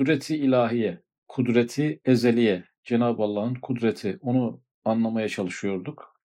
[0.00, 6.20] kudreti ilahiye, kudreti ezeliye, Cenab-ı Allah'ın kudreti onu anlamaya çalışıyorduk.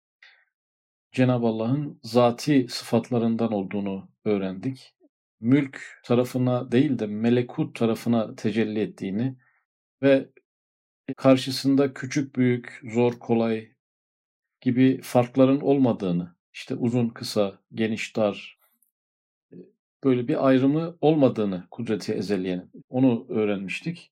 [1.12, 4.96] Cenab-ı Allah'ın zati sıfatlarından olduğunu öğrendik.
[5.40, 9.36] Mülk tarafına değil de melekut tarafına tecelli ettiğini
[10.02, 10.30] ve
[11.18, 13.72] karşısında küçük büyük, zor kolay
[14.62, 18.55] gibi farkların olmadığını, işte uzun kısa, geniş dar
[20.06, 24.12] böyle bir ayrımı olmadığını kudreti ezeliyenin onu öğrenmiştik.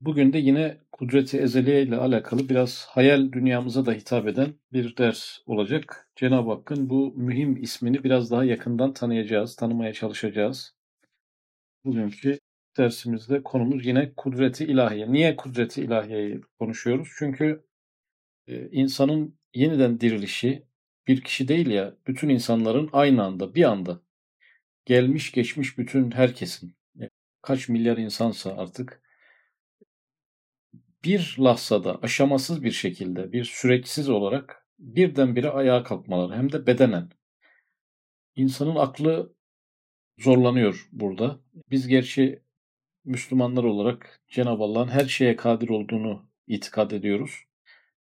[0.00, 5.38] Bugün de yine kudreti ezeliye ile alakalı biraz hayal dünyamıza da hitap eden bir ders
[5.46, 6.10] olacak.
[6.16, 10.74] Cenab-ı Hakk'ın bu mühim ismini biraz daha yakından tanıyacağız, tanımaya çalışacağız.
[11.84, 12.38] Bugünkü
[12.78, 15.12] dersimizde konumuz yine kudreti ilahiye.
[15.12, 17.08] Niye kudreti ilahiyeyi konuşuyoruz?
[17.18, 17.64] Çünkü
[18.46, 20.62] e, insanın yeniden dirilişi
[21.08, 24.00] bir kişi değil ya, bütün insanların aynı anda, bir anda
[24.88, 27.10] gelmiş geçmiş bütün herkesin e,
[27.42, 29.02] kaç milyar insansa artık
[31.04, 37.10] bir lahzada aşamasız bir şekilde bir süreksiz olarak birdenbire ayağa kalkmaları hem de bedenen.
[38.36, 39.34] İnsanın aklı
[40.18, 41.40] zorlanıyor burada.
[41.70, 42.42] Biz gerçi
[43.04, 47.47] Müslümanlar olarak Cenab-ı Allah'ın her şeye kadir olduğunu itikad ediyoruz.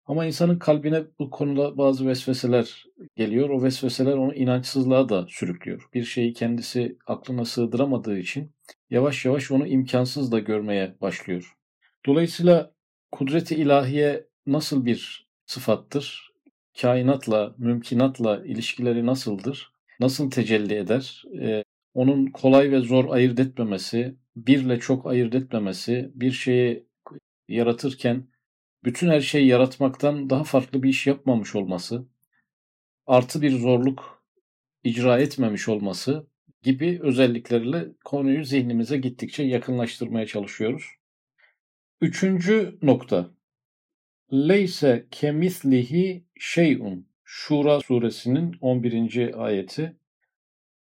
[0.05, 3.49] Ama insanın kalbine bu konuda bazı vesveseler geliyor.
[3.49, 5.89] O vesveseler onu inançsızlığa da sürüklüyor.
[5.93, 8.51] Bir şeyi kendisi aklına sığdıramadığı için
[8.89, 11.55] yavaş yavaş onu imkansız da görmeye başlıyor.
[12.05, 12.71] Dolayısıyla
[13.11, 16.33] kudreti ilahiye nasıl bir sıfattır?
[16.81, 19.71] Kainatla, mümkinatla ilişkileri nasıldır?
[19.99, 21.23] Nasıl tecelli eder?
[21.41, 26.87] Ee, onun kolay ve zor ayırt etmemesi, birle çok ayırt etmemesi, bir şeyi
[27.47, 28.27] yaratırken
[28.85, 32.05] bütün her şeyi yaratmaktan daha farklı bir iş yapmamış olması,
[33.05, 34.23] artı bir zorluk
[34.83, 36.27] icra etmemiş olması
[36.61, 40.83] gibi özelliklerle konuyu zihnimize gittikçe yakınlaştırmaya çalışıyoruz.
[42.01, 43.29] Üçüncü nokta.
[44.33, 47.07] Leyse kemislihi şeyun.
[47.23, 49.43] Şura suresinin 11.
[49.45, 49.97] ayeti.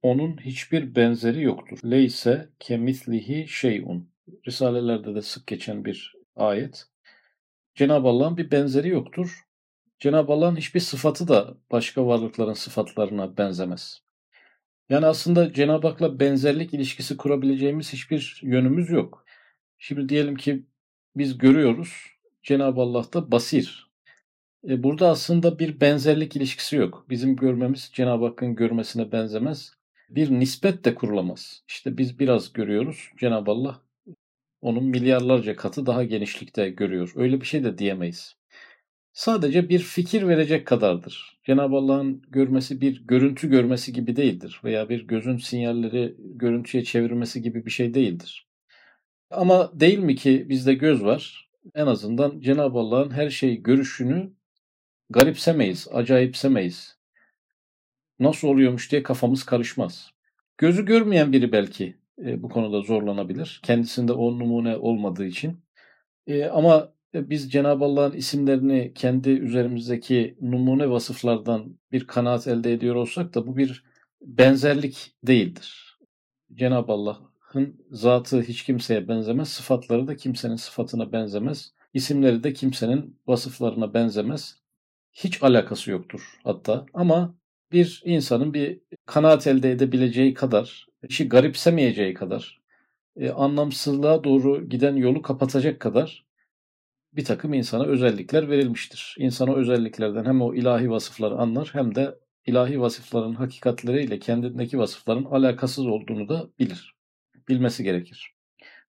[0.01, 1.79] Onun hiçbir benzeri yoktur.
[1.85, 4.09] Leyse kemislihi şeyun.
[4.47, 6.87] Risalelerde de sık geçen bir ayet.
[7.77, 9.45] Cenab-ı Allah'ın bir benzeri yoktur.
[9.99, 14.01] Cenab-ı Allah'ın hiçbir sıfatı da başka varlıkların sıfatlarına benzemez.
[14.89, 19.25] Yani aslında Cenab-ı Hak'la benzerlik ilişkisi kurabileceğimiz hiçbir yönümüz yok.
[19.77, 20.65] Şimdi diyelim ki
[21.15, 22.05] biz görüyoruz.
[22.43, 23.91] Cenab-ı Allah da basir.
[24.69, 27.05] E burada aslında bir benzerlik ilişkisi yok.
[27.09, 29.73] Bizim görmemiz Cenab-ı Hakk'ın görmesine benzemez.
[30.09, 31.63] Bir nispet de kurulamaz.
[31.67, 33.09] İşte biz biraz görüyoruz.
[33.17, 33.86] Cenab-ı Allah
[34.61, 37.11] onun milyarlarca katı daha genişlikte görüyor.
[37.15, 38.35] Öyle bir şey de diyemeyiz.
[39.13, 41.39] Sadece bir fikir verecek kadardır.
[41.43, 47.65] Cenab-ı Allah'ın görmesi bir görüntü görmesi gibi değildir veya bir gözün sinyalleri görüntüye çevirmesi gibi
[47.65, 48.47] bir şey değildir.
[49.31, 51.49] Ama değil mi ki bizde göz var?
[51.75, 54.33] En azından Cenab-ı Allah'ın her şey görüşünü
[55.09, 56.97] garipsemeyiz, acayipsemeyiz.
[58.19, 60.11] Nasıl oluyormuş diye kafamız karışmaz.
[60.57, 63.59] Gözü görmeyen biri belki e, bu konuda zorlanabilir.
[63.63, 65.59] Kendisinde o numune olmadığı için.
[66.27, 73.35] E, ama biz Cenab-ı Allah'ın isimlerini kendi üzerimizdeki numune vasıflardan bir kanaat elde ediyor olsak
[73.35, 73.83] da bu bir
[74.21, 75.97] benzerlik değildir.
[76.53, 83.93] Cenab-ı Allah'ın zatı hiç kimseye benzemez, sıfatları da kimsenin sıfatına benzemez, isimleri de kimsenin vasıflarına
[83.93, 84.57] benzemez.
[85.13, 87.35] Hiç alakası yoktur hatta ama
[87.71, 92.61] bir insanın bir kanaat elde edebileceği kadar işi garipsemeyeceği kadar,
[93.15, 96.25] e, anlamsızlığa doğru giden yolu kapatacak kadar
[97.13, 99.15] bir takım insana özellikler verilmiştir.
[99.19, 105.23] İnsan o özelliklerden hem o ilahi vasıfları anlar hem de ilahi vasıfların hakikatleriyle kendindeki vasıfların
[105.23, 106.95] alakasız olduğunu da bilir.
[107.47, 108.33] Bilmesi gerekir.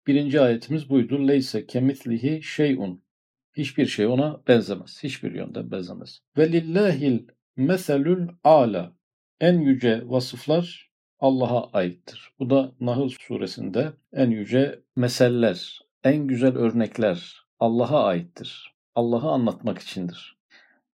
[0.06, 1.28] Birinci ayetimiz buydu.
[1.28, 3.02] Leyse kemitlihi şeyun.
[3.56, 5.02] Hiçbir şey ona benzemez.
[5.02, 6.20] Hiçbir yönden benzemez.
[6.38, 7.20] Ve lillahil
[7.56, 8.92] meselül ala.
[9.40, 10.90] En yüce vasıflar
[11.20, 12.30] Allah'a aittir.
[12.38, 18.74] Bu da Nahl suresinde en yüce meseller, en güzel örnekler Allah'a aittir.
[18.94, 20.36] Allah'ı anlatmak içindir.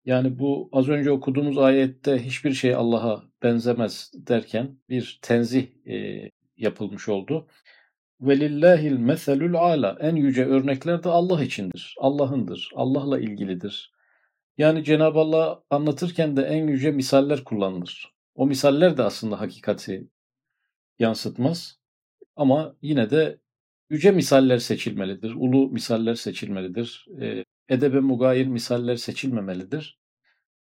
[0.06, 7.10] Yani bu az önce okuduğumuz ayette hiçbir şey Allah'a benzemez derken bir tenzih e, yapılmış
[7.10, 7.48] oldu.
[8.22, 9.98] Velillahil meselül ala.
[10.02, 11.96] En yüce örnekler de Allah içindir.
[12.00, 12.72] Allah'ındır.
[12.76, 13.92] Allah'la ilgilidir.
[14.58, 18.14] Yani Cenab-ı Allah anlatırken de en yüce misaller kullanılır.
[18.36, 20.08] O misaller de aslında hakikati
[21.00, 21.80] yansıtmaz.
[22.36, 23.40] Ama yine de
[23.90, 30.00] yüce misaller seçilmelidir, ulu misaller seçilmelidir, e, edebe mugayir misaller seçilmemelidir.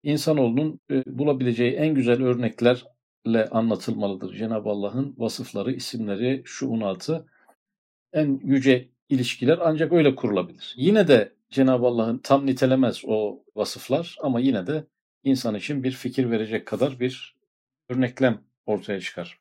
[0.02, 4.34] İnsanoğlunun e, bulabileceği en güzel örneklerle anlatılmalıdır.
[4.34, 7.26] Cenab-ı Allah'ın vasıfları, isimleri, şuunatı
[8.12, 10.74] en yüce ilişkiler ancak öyle kurulabilir.
[10.76, 14.86] Yine de Cenab-ı Allah'ın tam nitelemez o vasıflar ama yine de
[15.24, 17.36] insan için bir fikir verecek kadar bir
[17.88, 19.40] örneklem ortaya çıkar.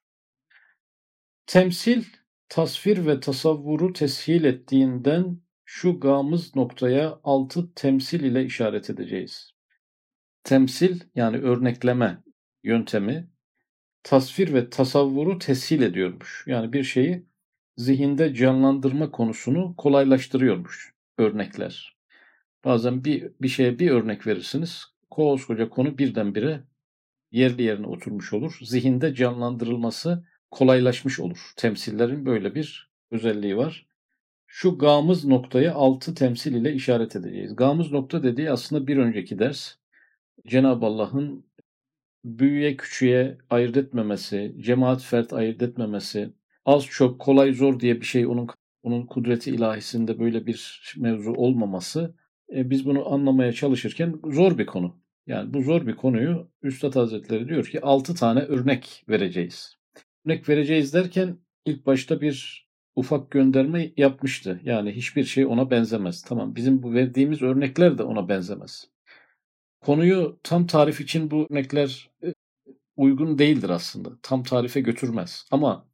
[1.46, 2.04] Temsil,
[2.50, 9.54] tasvir ve tasavvuru teshil ettiğinden şu gamız noktaya altı temsil ile işaret edeceğiz.
[10.44, 12.24] Temsil yani örnekleme
[12.64, 13.30] yöntemi
[14.04, 16.44] tasvir ve tasavvuru teshil ediyormuş.
[16.48, 17.26] Yani bir şeyi
[17.78, 21.99] zihinde canlandırma konusunu kolaylaştırıyormuş örnekler.
[22.66, 24.86] Bazen bir, bir şeye bir örnek verirsiniz.
[25.10, 26.64] Koskoca konu birdenbire
[27.32, 28.58] yerli yerine oturmuş olur.
[28.62, 31.52] Zihinde canlandırılması kolaylaşmış olur.
[31.56, 33.88] Temsillerin böyle bir özelliği var.
[34.48, 37.56] Şu gamız noktayı altı temsil ile işaret edeceğiz.
[37.56, 39.76] Gamız nokta dediği aslında bir önceki ders.
[40.48, 41.46] Cenab-ı Allah'ın
[42.26, 46.34] büyüye küçüğe ayırt etmemesi, cemaat fert ayırt etmemesi,
[46.66, 48.48] az çok kolay zor diye bir şey onun
[48.84, 52.16] onun kudreti ilahisinde böyle bir mevzu olmaması
[52.56, 54.96] e, biz bunu anlamaya çalışırken zor bir konu.
[55.28, 59.78] Yani bu zor bir konuyu Üstad Hazretleri diyor ki 6 tane örnek vereceğiz.
[60.26, 64.62] Örnek vereceğiz derken ilk başta bir ufak gönderme yapmıştı.
[64.64, 66.22] Yani hiçbir şey ona benzemez.
[66.22, 68.90] Tamam bizim bu verdiğimiz örnekler de ona benzemez.
[69.82, 72.34] Konuyu tam tarif için bu örnekler e,
[72.96, 74.10] uygun değildir aslında.
[74.24, 75.46] Tam tarife götürmez.
[75.52, 75.88] Ama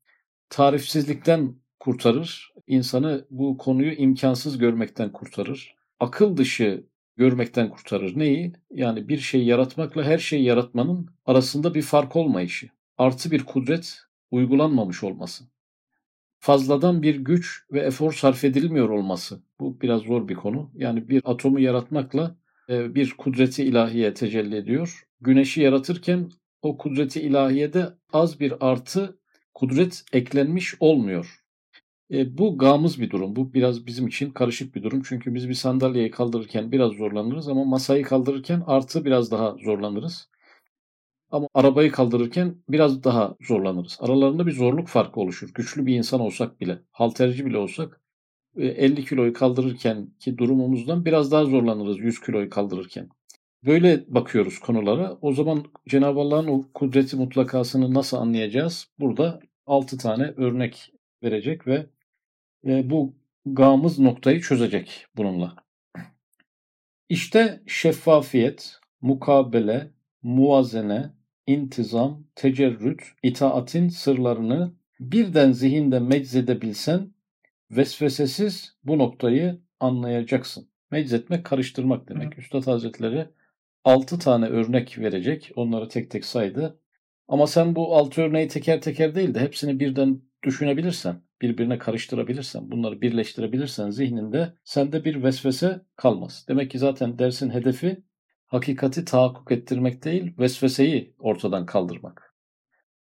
[0.49, 2.53] tarifsizlikten kurtarır.
[2.67, 5.74] İnsanı bu konuyu imkansız görmekten kurtarır.
[5.99, 6.83] Akıl dışı
[7.17, 8.19] görmekten kurtarır.
[8.19, 8.53] Neyi?
[8.71, 12.69] Yani bir şey yaratmakla her şeyi yaratmanın arasında bir fark olmayışı.
[12.97, 13.99] Artı bir kudret
[14.31, 15.43] uygulanmamış olması.
[16.39, 19.43] Fazladan bir güç ve efor sarf edilmiyor olması.
[19.59, 20.71] Bu biraz zor bir konu.
[20.75, 22.35] Yani bir atomu yaratmakla
[22.69, 25.07] e, bir kudreti ilahiye tecelli ediyor.
[25.21, 26.31] Güneşi yaratırken
[26.61, 29.19] o kudreti ilahiyede az bir artı
[29.53, 31.44] kudret eklenmiş olmuyor.
[32.11, 33.35] E, bu gamız bir durum.
[33.35, 35.01] Bu biraz bizim için karışık bir durum.
[35.05, 40.29] Çünkü biz bir sandalyeyi kaldırırken biraz zorlanırız ama masayı kaldırırken artı biraz daha zorlanırız.
[41.31, 43.97] Ama arabayı kaldırırken biraz daha zorlanırız.
[44.01, 45.53] Aralarında bir zorluk farkı oluşur.
[45.53, 48.01] Güçlü bir insan olsak bile, halterci bile olsak
[48.57, 53.09] 50 e, kiloyu kaldırırken ki durumumuzdan biraz daha zorlanırız 100 kiloyu kaldırırken.
[53.65, 55.17] Böyle bakıyoruz konulara.
[55.21, 58.87] O zaman Cenab-ı Allah'ın o kudreti mutlakasını nasıl anlayacağız?
[58.99, 60.91] Burada 6 tane örnek
[61.23, 61.85] verecek ve
[62.65, 63.15] e, bu
[63.45, 65.55] gamız noktayı çözecek bununla.
[67.09, 69.91] İşte şeffafiyet, mukabele,
[70.23, 71.11] muvazene,
[71.47, 77.13] intizam, tecerrüt, itaatin sırlarını birden zihinde meczedebilsen
[77.71, 80.69] vesvesesiz bu noktayı anlayacaksın.
[80.91, 82.35] Meczetmek karıştırmak demek.
[82.35, 82.41] Hı.
[82.41, 83.27] Üstad Hazretleri
[83.83, 85.51] 6 tane örnek verecek.
[85.55, 86.79] Onları tek tek saydı.
[87.27, 93.01] Ama sen bu 6 örneği teker teker değil de hepsini birden düşünebilirsen, birbirine karıştırabilirsen, bunları
[93.01, 96.45] birleştirebilirsen zihninde sende bir vesvese kalmaz.
[96.49, 98.03] Demek ki zaten dersin hedefi
[98.45, 102.35] hakikati tahakkuk ettirmek değil, vesveseyi ortadan kaldırmak.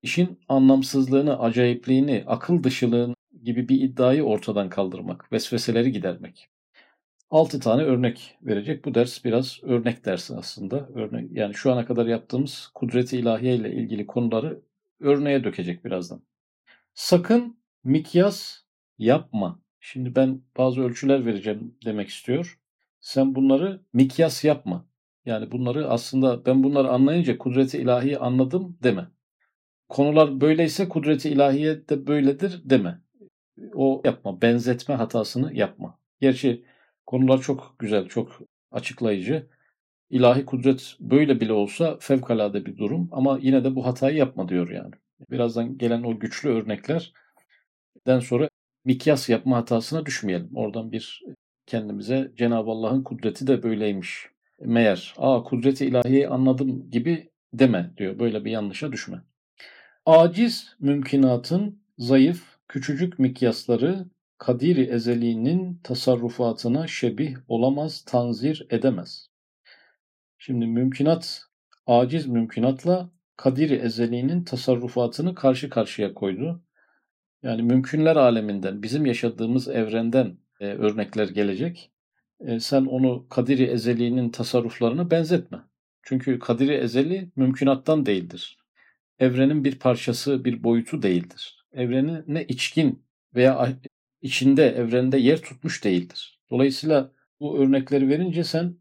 [0.03, 6.49] İşin anlamsızlığını, acayipliğini, akıl dışılığını gibi bir iddiayı ortadan kaldırmak, vesveseleri gidermek.
[7.31, 8.85] 6 tane örnek verecek.
[8.85, 10.89] Bu ders biraz örnek dersi aslında.
[10.95, 14.63] Örnek yani şu ana kadar yaptığımız kudreti ilahiye ile ilgili konuları
[15.01, 16.23] örneğe dökecek birazdan.
[16.95, 18.59] Sakın mikyas
[18.99, 19.63] yapma.
[19.81, 22.59] Şimdi ben bazı ölçüler vereceğim demek istiyor.
[23.01, 24.87] Sen bunları mikyas yapma.
[25.27, 29.07] Yani bunları aslında ben bunları anlayınca kudreti ilahiyi anladım deme.
[29.89, 33.01] Konular böyleyse kudreti ilahiye de böyledir deme.
[33.75, 35.99] O yapma, benzetme hatasını yapma.
[36.21, 36.65] Gerçi
[37.07, 38.41] konular çok güzel, çok
[38.71, 39.49] açıklayıcı.
[40.11, 44.71] İlahi kudret böyle bile olsa fevkalade bir durum ama yine de bu hatayı yapma diyor
[44.71, 44.95] yani.
[45.31, 46.51] Birazdan gelen o güçlü
[48.07, 48.49] örneklerden sonra
[48.85, 50.51] mikyas yapma hatasına düşmeyelim.
[50.55, 51.23] Oradan bir
[51.67, 54.27] kendimize Cenab-ı Allah'ın kudreti de böyleymiş.
[54.61, 58.19] Meğer, aa kudreti ilahiyi anladım gibi deme diyor.
[58.19, 59.23] Böyle bir yanlışa düşme.
[60.07, 64.07] Aciz mümkünatın zayıf, küçücük mikyasları
[64.39, 69.29] kadiri ezeliğinin tasarrufatına şebih olamaz, tanzir edemez.
[70.39, 71.43] Şimdi mümkünat,
[71.87, 76.63] aciz mümkünatla kadiri ezeliğinin tasarrufatını karşı karşıya koydu.
[77.43, 81.91] Yani mümkünler aleminden, bizim yaşadığımız evrenden e, örnekler gelecek.
[82.41, 85.59] E, sen onu kadiri ezeliğinin tasarruflarına benzetme.
[86.03, 88.59] Çünkü kadiri ezeli mümkünattan değildir.
[89.19, 91.67] Evrenin bir parçası, bir boyutu değildir.
[91.73, 93.73] Evreni ne içkin veya
[94.23, 96.41] içinde, evrende yer tutmuş değildir.
[96.51, 98.77] Dolayısıyla bu örnekleri verince sen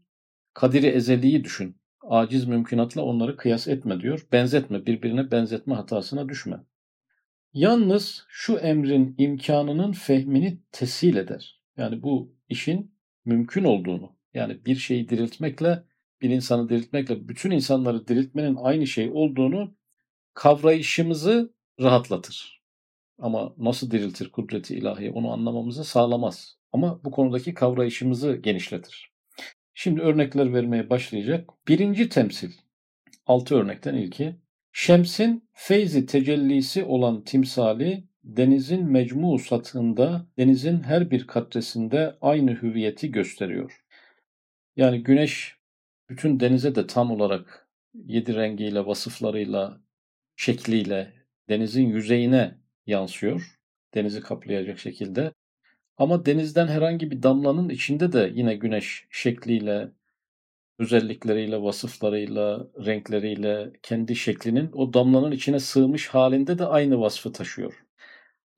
[0.54, 4.26] kadiri ezeliği düşün aciz mümkünatla onları kıyas etme diyor.
[4.32, 6.56] Benzetme, birbirine benzetme hatasına düşme.
[7.54, 11.60] Yalnız şu emrin imkanının fehmini tesil eder.
[11.76, 12.94] Yani bu işin
[13.24, 15.82] mümkün olduğunu, yani bir şeyi diriltmekle,
[16.20, 19.74] bir insanı diriltmekle bütün insanları diriltmenin aynı şey olduğunu
[20.34, 22.62] kavrayışımızı rahatlatır.
[23.18, 26.58] Ama nasıl diriltir kudreti ilahi onu anlamamızı sağlamaz.
[26.72, 29.12] Ama bu konudaki kavrayışımızı genişletir.
[29.74, 31.50] Şimdi örnekler vermeye başlayacak.
[31.68, 32.52] Birinci temsil,
[33.26, 34.36] altı örnekten ilki.
[34.72, 43.84] Şems'in feyzi tecellisi olan timsali denizin mecmu satında, denizin her bir katresinde aynı hüviyeti gösteriyor.
[44.76, 45.56] Yani güneş
[46.10, 49.80] bütün denize de tam olarak yedi rengiyle, vasıflarıyla,
[50.36, 51.12] şekliyle
[51.48, 52.54] denizin yüzeyine
[52.86, 53.58] yansıyor.
[53.94, 55.32] Denizi kaplayacak şekilde.
[55.96, 59.88] Ama denizden herhangi bir damlanın içinde de yine güneş şekliyle,
[60.82, 67.84] özellikleriyle, vasıflarıyla, renkleriyle, kendi şeklinin o damlanın içine sığmış halinde de aynı vasfı taşıyor.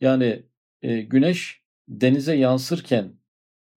[0.00, 0.42] Yani
[0.82, 3.14] e, güneş denize yansırken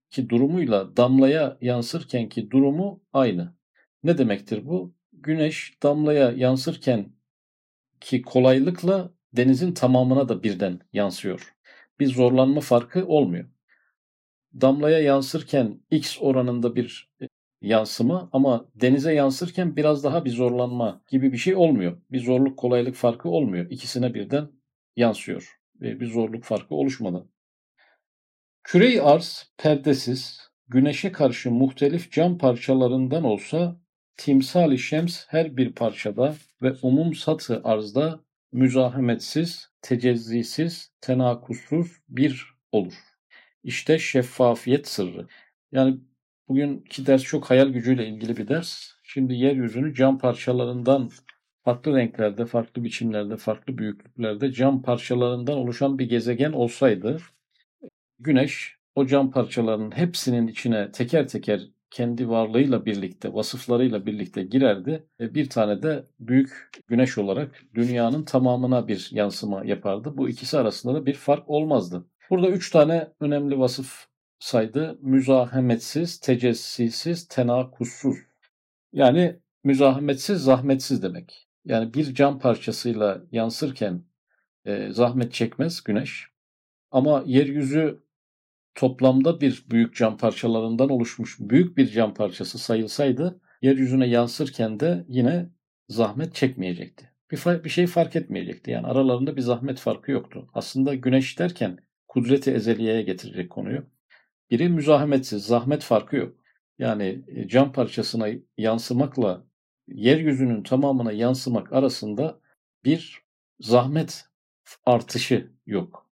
[0.10, 3.56] ki durumuyla damlaya yansırken ki durumu aynı.
[4.04, 4.96] Ne demektir bu?
[5.13, 7.13] Güneş damlaya yansırken
[8.01, 11.56] ki kolaylıkla denizin tamamına da birden yansıyor.
[12.00, 13.50] Bir zorlanma farkı olmuyor.
[14.62, 17.26] Damlaya yansırken x oranında bir e,
[17.62, 21.98] yansıma ama denize yansırken biraz daha bir zorlanma gibi bir şey olmuyor.
[22.12, 23.68] Bir zorluk kolaylık farkı olmuyor.
[23.70, 24.50] İkisine birden
[24.96, 27.30] yansıyor ve bir zorluk farkı oluşmadan.
[28.64, 33.82] Kürey arz perdesiz, güneşe karşı muhtelif cam parçalarından olsa
[34.18, 38.20] timsali şems her bir parçada ve umum satı arzda
[38.52, 42.94] müzahametsiz, tecezzisiz, tenakussuz bir olur.
[43.64, 45.28] İşte şeffafiyet sırrı.
[45.72, 45.98] Yani
[46.50, 48.92] bugünkü ders çok hayal gücüyle ilgili bir ders.
[49.04, 51.10] Şimdi yeryüzünü cam parçalarından
[51.63, 57.18] farklı renklerde, farklı biçimlerde, farklı büyüklüklerde cam parçalarından oluşan bir gezegen olsaydı
[58.20, 61.62] Güneş o cam parçalarının hepsinin içine teker teker
[61.92, 65.08] kendi varlığıyla birlikte, vasıflarıyla birlikte girerdi.
[65.20, 70.18] Bir tane de büyük güneş olarak dünyanın tamamına bir yansıma yapardı.
[70.18, 72.06] Bu ikisi arasında da bir fark olmazdı.
[72.30, 74.07] Burada üç tane önemli vasıf
[74.39, 74.98] saydı.
[75.01, 78.17] Müzahametsiz, tecessisiz, tenakussuz.
[78.94, 81.48] Yani müzahametsiz, zahmetsiz demek.
[81.65, 84.03] Yani bir cam parçasıyla yansırken
[84.65, 86.27] e, zahmet çekmez güneş.
[86.91, 88.03] Ama yeryüzü
[88.75, 95.50] toplamda bir büyük cam parçalarından oluşmuş büyük bir cam parçası sayılsaydı yeryüzüne yansırken de yine
[95.89, 97.12] zahmet çekmeyecekti.
[97.32, 98.72] Bir, bir şey fark etmeyecekti.
[98.72, 100.50] Yani aralarında bir zahmet farkı yoktu.
[100.53, 101.77] Aslında güneş derken
[102.08, 103.84] kudreti ezeliyeye getirecek konuyu.
[104.51, 106.36] Biri müzahametsiz, zahmet farkı yok.
[106.80, 108.27] Yani e, cam parçasına
[108.58, 109.44] yansımakla
[109.88, 112.39] yeryüzünün tamamına yansımak arasında
[112.86, 113.22] bir
[113.60, 114.25] zahmet
[114.86, 116.10] artışı yok.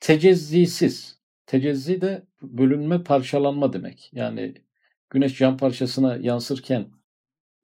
[0.00, 4.10] Tecezzisiz, Tecezzi de bölünme, parçalanma demek.
[4.12, 4.54] Yani
[5.10, 6.86] güneş cam parçasına yansırken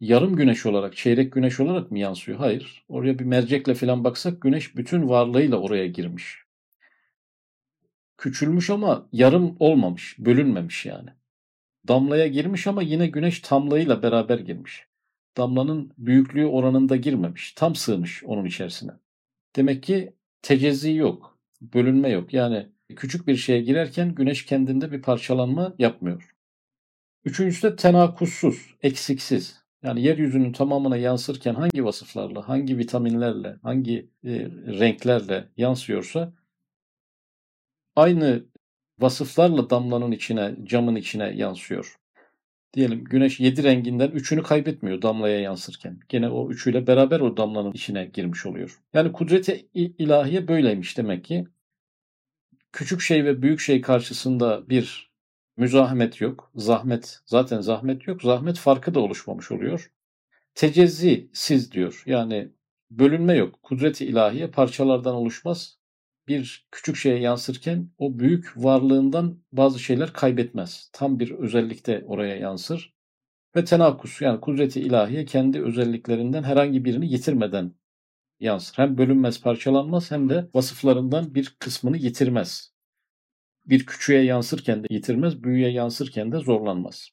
[0.01, 2.39] yarım güneş olarak, çeyrek güneş olarak mı yansıyor?
[2.39, 2.85] Hayır.
[2.89, 6.48] Oraya bir mercekle falan baksak güneş bütün varlığıyla oraya girmiş.
[8.19, 11.11] Küçülmüş ama yarım olmamış, bölünmemiş yani.
[11.89, 14.87] Damlaya girmiş ama yine güneş tamlığıyla beraber girmiş.
[15.37, 17.53] Damlanın büyüklüğü oranında girmemiş.
[17.53, 18.91] Tam sığmış onun içerisine.
[19.57, 22.35] Demek ki tecezzi yok, bölünme yok.
[22.35, 26.35] Yani küçük bir şeye girerken güneş kendinde bir parçalanma yapmıyor.
[27.25, 29.63] Üçüncüsü de tenakussuz, eksiksiz.
[29.83, 34.31] Yani yeryüzünün tamamına yansırken hangi vasıflarla, hangi vitaminlerle, hangi e,
[34.81, 36.33] renklerle yansıyorsa
[37.99, 38.45] aynı
[38.99, 41.97] vasıflarla damlanın içine, camın içine yansıyor.
[42.75, 46.01] Diyelim güneş yedi renginden üçünü kaybetmiyor damlaya yansırken.
[46.09, 48.81] Gene o üçüyle beraber o damlanın içine girmiş oluyor.
[48.93, 51.47] Yani kudreti ilahiye böyleymiş demek ki
[52.73, 55.11] küçük şey ve büyük şey karşısında bir
[55.57, 56.51] müzahamet yok.
[56.55, 58.23] Zahmet, zaten zahmet yok.
[58.23, 59.91] Zahmet farkı da oluşmamış oluyor.
[60.55, 62.03] Tecezzi siz diyor.
[62.07, 62.49] Yani
[62.91, 63.63] bölünme yok.
[63.63, 65.78] Kudreti ilahiye parçalardan oluşmaz.
[66.29, 70.91] Bir küçük şeye yansırken o büyük varlığından bazı şeyler kaybetmez.
[70.93, 72.95] Tam bir özellikte oraya yansır.
[73.57, 77.75] Ve tenakus yani kudreti ilahiye kendi özelliklerinden herhangi birini yitirmeden
[78.41, 78.79] yansır.
[78.79, 82.73] Hem bölünmez, parçalanmaz hem de vasıflarından bir kısmını yitirmez.
[83.67, 87.11] Bir küçüğe yansırken de yitirmez, büyüğe yansırken de zorlanmaz.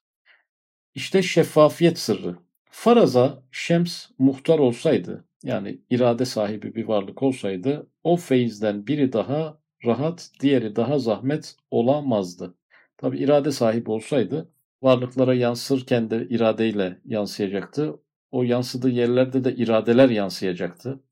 [0.95, 2.35] İşte şeffafiyet sırrı.
[2.71, 10.31] Faraza Şems muhtar olsaydı, yani irade sahibi bir varlık olsaydı, o feyizden biri daha rahat,
[10.39, 12.55] diğeri daha zahmet olamazdı.
[12.97, 14.49] Tabi irade sahibi olsaydı,
[14.81, 17.99] varlıklara yansırken de iradeyle yansıyacaktı.
[18.31, 21.03] O yansıdığı yerlerde de iradeler yansıyacaktı.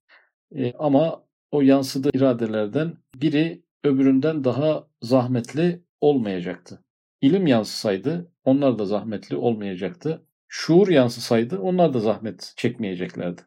[0.55, 6.83] E, ama o yansıdığı iradelerden biri öbüründen daha zahmetli olmayacaktı.
[7.21, 10.25] İlim yansısaydı onlar da zahmetli olmayacaktı.
[10.47, 13.41] Şuur yansısaydı onlar da zahmet çekmeyeceklerdi.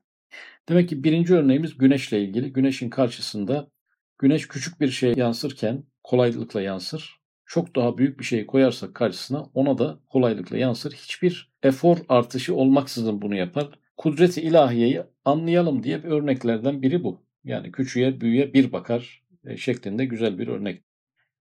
[0.69, 2.53] Demek ki birinci örneğimiz güneşle ilgili.
[2.53, 3.71] Güneşin karşısında
[4.19, 7.21] güneş küçük bir şey yansırken kolaylıkla yansır.
[7.47, 10.93] Çok daha büyük bir şey koyarsak karşısına ona da kolaylıkla yansır.
[10.93, 13.79] Hiçbir efor artışı olmaksızın bunu yapar.
[13.97, 17.23] Kudreti ilahiyeyi anlayalım diye bir örneklerden biri bu.
[17.45, 20.83] Yani küçüğe büyüğe bir bakar e, şeklinde güzel bir örnek.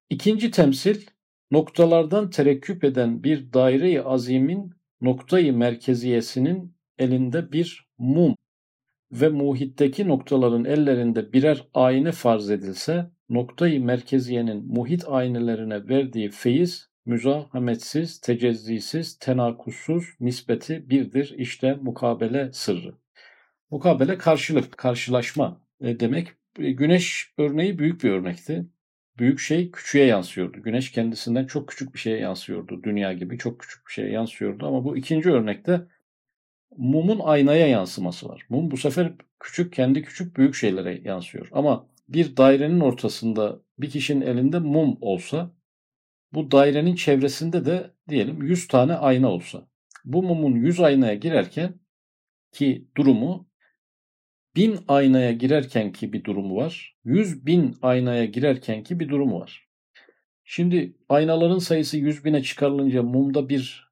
[0.10, 1.02] İkinci temsil
[1.52, 8.36] noktalardan terekküp eden bir daire-i azimin noktayı merkeziyesinin elinde bir mum
[9.22, 18.22] ve muhitteki noktaların ellerinde birer ayna farz edilse, noktayı merkeziyenin muhit aynelerine verdiği feyiz, müzahametsiz,
[18.22, 21.36] tecezzisiz, tenakussuz nispeti birdir.
[21.38, 22.96] İşte mukabele sırrı.
[23.72, 26.28] Mukabele karşılık, karşılaşma e, demek.
[26.60, 28.66] E, güneş örneği büyük bir örnekti.
[29.18, 30.62] Büyük şey küçüğe yansıyordu.
[30.62, 32.84] Güneş kendisinden çok küçük bir şeye yansıyordu.
[32.84, 34.68] Dünya gibi çok küçük bir şeye yansıyordu.
[34.68, 35.82] Ama bu ikinci örnekte
[36.78, 38.46] mumun aynaya yansıması var.
[38.50, 41.50] Mum bu sefer küçük kendi küçük büyük şeylere yansıyor.
[41.52, 45.52] Ama bir dairenin ortasında bir kişinin elinde mum olsa
[46.34, 49.68] bu dairenin çevresinde de diyelim 100 tane ayna olsa.
[50.06, 51.80] Bu mumun 100 aynaya girerken
[52.52, 53.50] ki durumu
[54.56, 56.98] bin aynaya girerken ki bir durumu var.
[57.06, 59.70] 100 bin aynaya girerken ki bir durumu var.
[60.44, 63.85] Şimdi aynaların sayısı 100 bine çıkarılınca mumda bir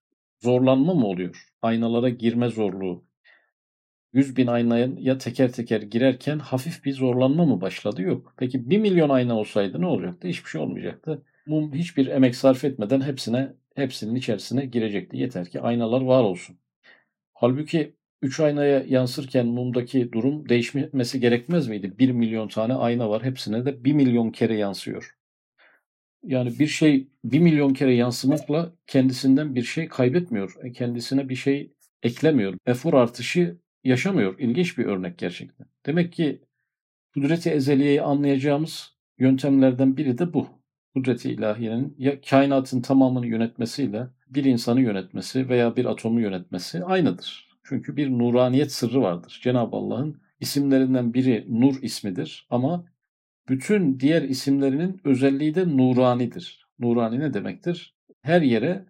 [0.43, 1.47] zorlanma mı oluyor?
[1.61, 3.05] aynalara girme zorluğu.
[4.13, 8.01] 100 bin aynaya teker teker girerken hafif bir zorlanma mı başladı?
[8.01, 8.33] Yok.
[8.37, 10.27] Peki 1 milyon ayna olsaydı ne olacaktı?
[10.27, 11.25] Hiçbir şey olmayacaktı.
[11.47, 15.17] Mum hiçbir emek sarf etmeden hepsine hepsinin içerisine girecekti.
[15.17, 16.57] Yeter ki aynalar var olsun.
[17.33, 21.99] Halbuki 3 aynaya yansırken mumdaki durum değişmesi gerekmez miydi?
[21.99, 23.23] 1 milyon tane ayna var.
[23.23, 25.17] Hepsine de 1 milyon kere yansıyor.
[26.23, 30.55] Yani bir şey bir milyon kere yansımakla kendisinden bir şey kaybetmiyor.
[30.63, 32.57] E, kendisine bir şey eklemiyor.
[32.65, 34.39] Efor artışı yaşamıyor.
[34.39, 35.67] İlginç bir örnek gerçekten.
[35.85, 36.41] Demek ki
[37.13, 40.47] kudreti ezeliyeyi anlayacağımız yöntemlerden biri de bu.
[40.93, 47.47] Kudreti ilahiyenin ya kainatın tamamını yönetmesiyle bir insanı yönetmesi veya bir atomu yönetmesi aynıdır.
[47.63, 49.39] Çünkü bir nuraniyet sırrı vardır.
[49.43, 52.85] Cenab-ı Allah'ın isimlerinden biri Nur ismidir ama
[53.49, 56.67] bütün diğer isimlerinin özelliği de nuranidir.
[56.79, 57.95] Nurani ne demektir?
[58.21, 58.85] Her yere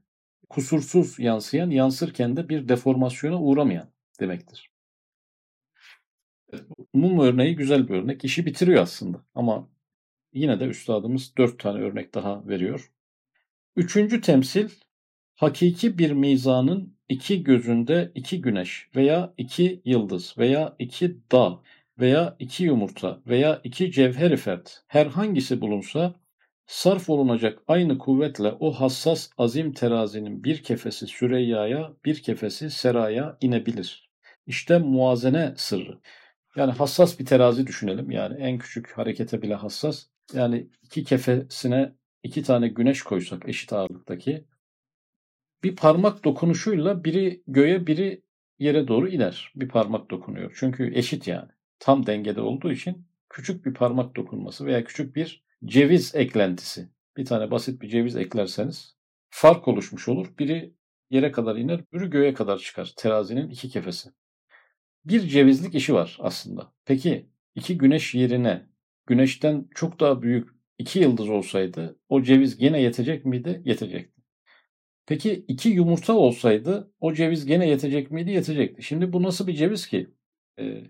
[0.49, 4.69] kusursuz yansıyan, yansırken de bir deformasyona uğramayan demektir.
[6.93, 8.23] Mum örneği güzel bir örnek.
[8.23, 9.69] İşi bitiriyor aslında ama
[10.33, 12.91] yine de üstadımız dört tane örnek daha veriyor.
[13.75, 14.69] Üçüncü temsil
[15.35, 21.61] hakiki bir mizanın iki gözünde iki güneş veya iki yıldız veya iki dağ
[21.99, 26.15] veya iki yumurta veya iki cevheri fert herhangisi bulunsa
[26.65, 34.09] sarf olunacak aynı kuvvetle o hassas azim terazinin bir kefesi Süreyya'ya bir kefesi Sera'ya inebilir.
[34.47, 35.99] İşte muazene sırrı.
[36.55, 38.11] Yani hassas bir terazi düşünelim.
[38.11, 40.05] Yani en küçük harekete bile hassas.
[40.33, 44.45] Yani iki kefesine iki tane güneş koysak eşit ağırlıktaki
[45.63, 48.23] bir parmak dokunuşuyla biri göğe biri
[48.59, 49.51] yere doğru iner.
[49.55, 50.55] Bir parmak dokunuyor.
[50.59, 51.49] Çünkü eşit yani
[51.83, 56.89] tam dengede olduğu için küçük bir parmak dokunması veya küçük bir ceviz eklentisi.
[57.17, 58.95] Bir tane basit bir ceviz eklerseniz
[59.29, 60.27] fark oluşmuş olur.
[60.39, 60.73] Biri
[61.09, 62.93] yere kadar iner, biri göğe kadar çıkar.
[62.97, 64.09] Terazinin iki kefesi.
[65.05, 66.73] Bir cevizlik işi var aslında.
[66.85, 68.65] Peki iki güneş yerine
[69.05, 73.61] güneşten çok daha büyük iki yıldız olsaydı o ceviz gene yetecek miydi?
[73.65, 74.21] Yetecekti.
[75.05, 78.31] Peki iki yumurta olsaydı o ceviz gene yetecek miydi?
[78.31, 78.83] Yetecekti.
[78.83, 80.09] Şimdi bu nasıl bir ceviz ki?
[80.59, 80.83] Ee,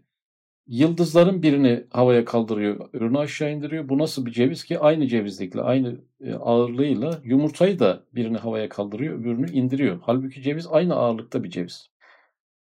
[0.67, 3.89] yıldızların birini havaya kaldırıyor, öbürünü aşağı indiriyor.
[3.89, 4.79] Bu nasıl bir ceviz ki?
[4.79, 9.99] Aynı cevizlikle, aynı e, ağırlığıyla yumurtayı da birini havaya kaldırıyor, öbürünü indiriyor.
[10.03, 11.89] Halbuki ceviz aynı ağırlıkta bir ceviz.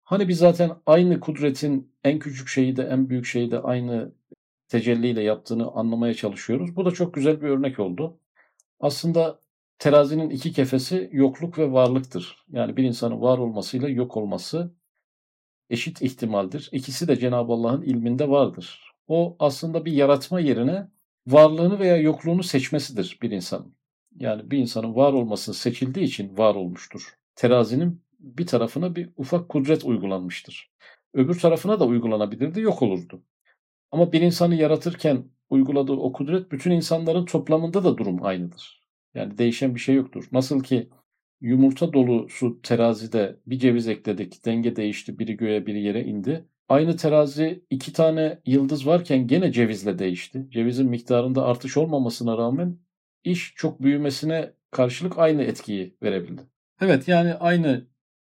[0.03, 4.11] Hani biz zaten aynı kudretin en küçük şeyi de en büyük şeyi de aynı
[4.67, 6.75] tecelliyle yaptığını anlamaya çalışıyoruz.
[6.75, 8.19] Bu da çok güzel bir örnek oldu.
[8.79, 9.39] Aslında
[9.79, 12.45] terazinin iki kefesi yokluk ve varlıktır.
[12.51, 14.71] Yani bir insanın var olmasıyla yok olması
[15.69, 16.69] eşit ihtimaldir.
[16.71, 18.91] İkisi de Cenab-ı Allah'ın ilminde vardır.
[19.07, 20.87] O aslında bir yaratma yerine
[21.27, 23.75] varlığını veya yokluğunu seçmesidir bir insanın.
[24.15, 27.13] Yani bir insanın var olması seçildiği için var olmuştur.
[27.35, 30.71] Terazinin bir tarafına bir ufak kudret uygulanmıştır.
[31.13, 33.23] Öbür tarafına da uygulanabilirdi, yok olurdu.
[33.91, 38.81] Ama bir insanı yaratırken uyguladığı o kudret bütün insanların toplamında da durum aynıdır.
[39.13, 40.27] Yani değişen bir şey yoktur.
[40.31, 40.89] Nasıl ki
[41.45, 44.45] Yumurta dolu su terazide bir ceviz ekledik.
[44.45, 45.19] Denge değişti.
[45.19, 46.45] Biri göğe biri yere indi.
[46.69, 50.47] Aynı terazi iki tane yıldız varken gene cevizle değişti.
[50.49, 52.77] Cevizin miktarında artış olmamasına rağmen
[53.23, 56.41] iş çok büyümesine karşılık aynı etkiyi verebildi.
[56.81, 57.87] Evet yani aynı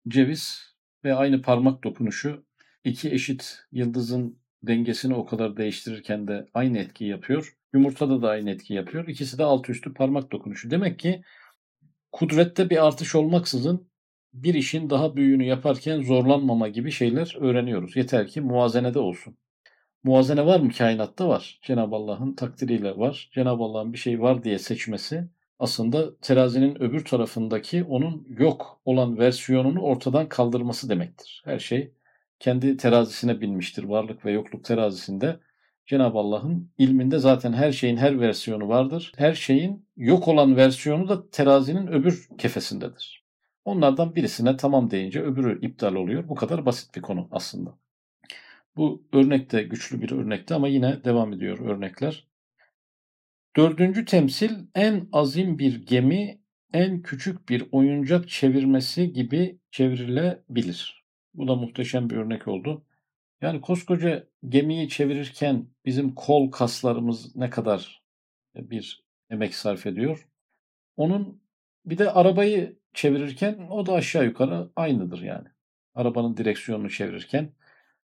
[0.08, 2.45] ceviz ve aynı parmak dokunuşu
[2.84, 7.56] iki eşit yıldızın dengesini o kadar değiştirirken de aynı etkiyi yapıyor.
[7.74, 9.08] Yumurtada da aynı etki yapıyor.
[9.08, 10.72] İkisi de alt üstü parmak dokunuşu.
[10.72, 11.24] Demek ki
[12.12, 13.89] kudrette bir artış olmaksızın
[14.34, 17.95] bir işin daha büyüğünü yaparken zorlanmama gibi şeyler öğreniyoruz.
[17.95, 19.38] Yeter ki muvazenede olsun.
[20.04, 21.60] Muvazene var mı kainatta var.
[21.62, 23.30] Cenab-ı Allah'ın takdiriyle var.
[23.34, 29.82] Cenab-ı Allah'ın bir şey var diye seçmesi aslında terazinin öbür tarafındaki onun yok olan versiyonunu
[29.82, 31.41] ortadan kaldırması demektir.
[31.45, 31.93] Her şey
[32.39, 33.84] kendi terazisine binmiştir.
[33.84, 35.39] Varlık ve yokluk terazisinde
[35.89, 39.12] Cenab-ı Allah'ın ilminde zaten her şeyin her versiyonu vardır.
[39.17, 43.23] Her şeyin yok olan versiyonu da terazinin öbür kefesindedir.
[43.65, 46.30] Onlardan birisine tamam deyince öbürü iptal oluyor.
[46.30, 47.78] Bu kadar basit bir konu aslında.
[48.75, 52.28] Bu örnek de güçlü bir örnekti ama yine devam ediyor örnekler.
[53.56, 56.39] Dördüncü temsil en azim bir gemi
[56.73, 61.06] en küçük bir oyuncak çevirmesi gibi çevrilebilir.
[61.34, 62.86] Bu da muhteşem bir örnek oldu.
[63.41, 68.04] Yani koskoca gemiyi çevirirken bizim kol kaslarımız ne kadar
[68.56, 70.28] bir emek sarf ediyor.
[70.97, 71.41] Onun
[71.86, 75.47] bir de arabayı çevirirken o da aşağı yukarı aynıdır yani.
[75.95, 77.49] Arabanın direksiyonunu çevirirken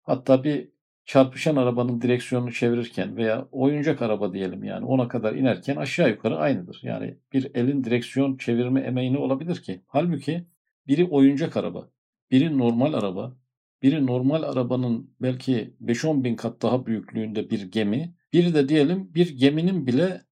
[0.02, 0.68] hatta bir
[1.04, 6.80] çarpışan arabanın direksiyonunu çevirirken veya oyuncak araba diyelim yani ona kadar inerken aşağı yukarı aynıdır.
[6.82, 9.80] Yani bir elin direksiyon çevirme emeğini olabilir ki.
[9.86, 10.46] Halbuki
[10.86, 11.90] biri oyuncak araba,
[12.30, 13.36] biri normal araba,
[13.82, 19.28] biri normal arabanın belki 5-10 bin kat daha büyüklüğünde bir gemi, biri de diyelim bir
[19.28, 20.22] geminin bile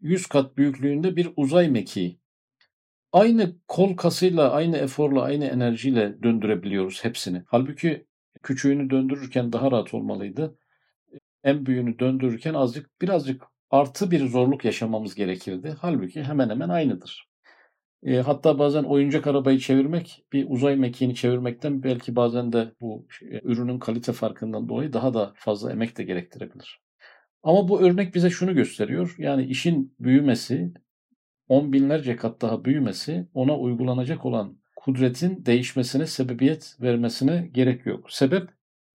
[0.00, 2.20] 100 kat büyüklüğünde bir uzay mekiği.
[3.12, 7.42] Aynı kol kasıyla, aynı eforla, aynı enerjiyle döndürebiliyoruz hepsini.
[7.46, 8.06] Halbuki
[8.42, 10.58] küçüğünü döndürürken daha rahat olmalıydı.
[11.44, 15.76] En büyüğünü döndürürken azıcık birazcık artı bir zorluk yaşamamız gerekirdi.
[15.80, 17.28] Halbuki hemen hemen aynıdır.
[18.02, 23.40] E, hatta bazen oyuncak arabayı çevirmek bir uzay mekiğini çevirmekten belki bazen de bu e,
[23.42, 26.80] ürünün kalite farkından dolayı daha da fazla emek de gerektirebilir.
[27.42, 29.14] Ama bu örnek bize şunu gösteriyor.
[29.18, 30.72] Yani işin büyümesi,
[31.48, 38.12] on binlerce kat daha büyümesi ona uygulanacak olan kudretin değişmesine sebebiyet vermesine gerek yok.
[38.12, 38.48] Sebep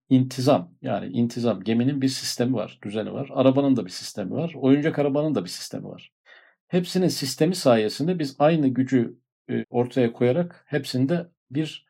[0.09, 0.73] intizam.
[0.81, 1.63] Yani intizam.
[1.63, 3.29] Geminin bir sistemi var, düzeni var.
[3.33, 4.53] Arabanın da bir sistemi var.
[4.55, 6.11] Oyuncak arabanın da bir sistemi var.
[6.71, 11.85] Hepsinin sistemi sayesinde biz aynı gücü e, ortaya koyarak hepsinde bir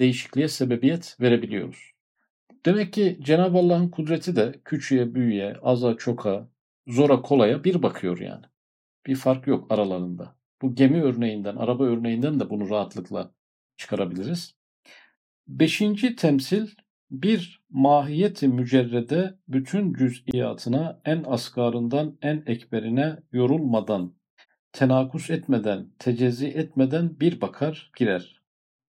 [0.00, 1.92] değişikliğe sebebiyet verebiliyoruz.
[2.66, 6.48] Demek ki Cenab-ı Allah'ın kudreti de küçüğe, büyüğe, aza, çoka,
[6.86, 8.44] zora, kolaya bir bakıyor yani.
[9.06, 10.36] Bir fark yok aralarında.
[10.62, 13.34] Bu gemi örneğinden, araba örneğinden de bunu rahatlıkla
[13.76, 14.54] çıkarabiliriz.
[15.48, 16.68] Beşinci temsil
[17.10, 24.14] bir mahiyeti mücerrede bütün cüz'iyatına en asgarından en ekberine yorulmadan,
[24.72, 28.40] tenakus etmeden, tecezi etmeden bir bakar girer.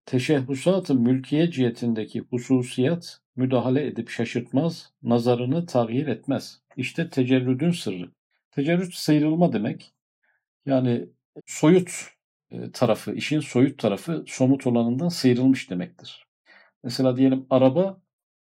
[0.06, 6.62] Teşehhusat-ı mülkiye cihetindeki hususiyat müdahale edip şaşırtmaz, nazarını tağyir etmez.
[6.78, 8.12] İşte tecerrüdün sırrı.
[8.52, 9.94] Tecerrüt sıyrılma demek.
[10.66, 11.10] Yani
[11.46, 11.92] soyut
[12.52, 16.26] e, tarafı, işin soyut tarafı somut olanından sıyrılmış demektir.
[16.84, 18.01] Mesela diyelim araba,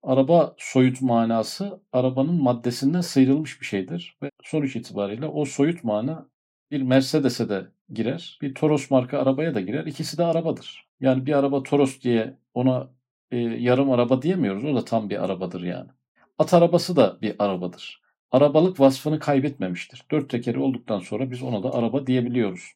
[0.04, 4.18] araba soyut manası arabanın maddesinden sıyrılmış bir şeydir.
[4.24, 6.30] Ve sonuç itibariyle o soyut mana
[6.72, 9.86] bir Mercedes'e de girer, bir Toros marka arabaya da girer.
[9.86, 10.88] İkisi de arabadır.
[11.00, 12.90] Yani bir araba Toros diye ona
[13.32, 14.66] e, yarım araba diyemiyoruz.
[14.66, 15.90] O da tam bir arabadır yani.
[16.38, 18.02] At arabası da bir arabadır.
[18.32, 20.06] Arabalık vasfını kaybetmemiştir.
[20.12, 22.74] Dört tekeri olduktan sonra biz ona da araba diyebiliyoruz.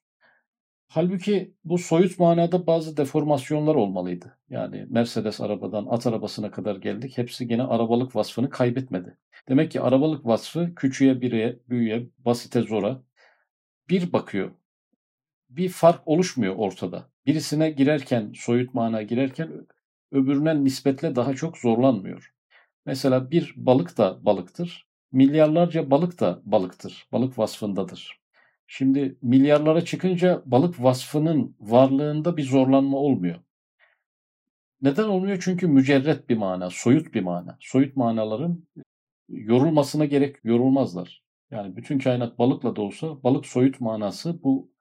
[0.93, 4.37] Halbuki bu soyut manada bazı deformasyonlar olmalıydı.
[4.49, 7.17] Yani Mercedes arabadan at arabasına kadar geldik.
[7.17, 9.17] Hepsi gene arabalık vasfını kaybetmedi.
[9.49, 13.03] Demek ki arabalık vasfı küçüğe, bire, büyüğe, basite, zora
[13.89, 14.51] bir bakıyor.
[15.49, 17.09] Bir fark oluşmuyor ortada.
[17.25, 19.51] Birisine girerken, soyut mana girerken
[20.11, 22.33] öbürüne nispetle daha çok zorlanmıyor.
[22.85, 24.87] Mesela bir balık da balıktır.
[25.11, 27.07] Milyarlarca balık da balıktır.
[27.11, 28.22] Balık vasfındadır.
[28.75, 33.39] Şimdi milyarlara çıkınca balık vasfının varlığında bir zorlanma olmuyor.
[34.81, 35.37] Neden olmuyor?
[35.41, 37.57] Çünkü mücerret bir mana, soyut bir mana.
[37.59, 38.67] Soyut manaların
[39.29, 41.23] yorulmasına gerek yorulmazlar.
[41.51, 44.71] Yani bütün kainat balıkla da olsa balık soyut manası bu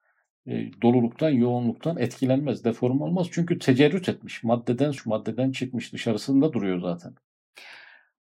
[0.47, 3.27] e, doluluktan, yoğunluktan etkilenmez, deform olmaz.
[3.31, 4.43] Çünkü tecerrüt etmiş.
[4.43, 5.93] Maddeden şu maddeden çıkmış.
[5.93, 7.15] Dışarısında duruyor zaten.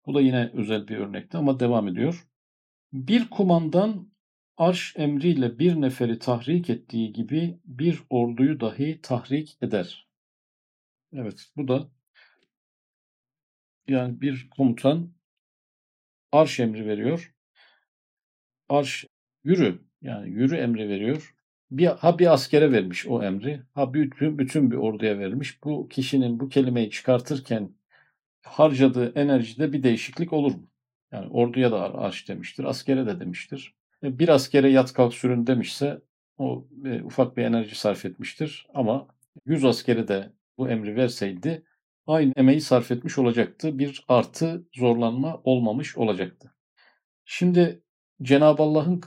[0.06, 2.28] Bu da yine özel bir örnekti ama devam ediyor.
[2.94, 4.10] Bir kumandan
[4.60, 10.08] arş emriyle bir neferi tahrik ettiği gibi bir orduyu dahi tahrik eder.
[11.14, 11.90] Evet bu da
[13.88, 15.14] yani bir komutan
[16.32, 17.36] arş emri veriyor.
[18.70, 19.06] Arş
[19.44, 21.36] yürü yani yürü emri veriyor.
[21.72, 25.64] bir, ha bir askere vermiş o emri, ha bütün, bütün bir orduya vermiş.
[25.64, 27.72] Bu kişinin bu kelimeyi çıkartırken
[28.42, 30.70] harcadığı enerjide bir değişiklik olur mu?
[31.12, 33.79] Yani orduya da arş demiştir, askere de demiştir.
[34.04, 36.02] E, bir askere yat kalk sürün demişse
[36.38, 38.68] o e, ufak bir enerji sarf etmiştir.
[38.74, 39.08] Ama
[39.46, 41.64] 100 askere de bu emri verseydi
[42.08, 43.80] aynı emeği sarf etmiş olacaktı.
[43.80, 46.54] Bir artı zorlanma olmamış olacaktı.
[47.26, 47.84] Şimdi
[48.22, 49.02] Cenab-ı Allah'ın